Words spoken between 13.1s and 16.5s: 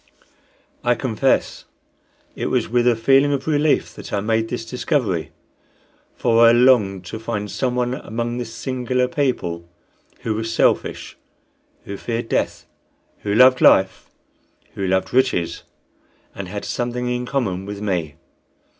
who loved life, who loved riches, and